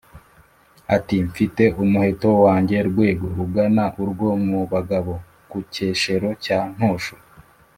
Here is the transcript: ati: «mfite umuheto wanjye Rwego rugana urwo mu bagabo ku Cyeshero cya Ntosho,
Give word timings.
ati: 0.95 1.15
«mfite 1.29 1.63
umuheto 1.83 2.29
wanjye 2.45 2.77
Rwego 2.89 3.25
rugana 3.37 3.85
urwo 4.01 4.27
mu 4.47 4.59
bagabo 4.71 5.13
ku 5.49 5.57
Cyeshero 5.73 6.29
cya 6.43 6.59
Ntosho, 6.75 7.15